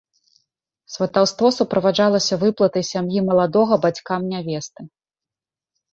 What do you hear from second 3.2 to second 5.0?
маладога бацькам нявесты.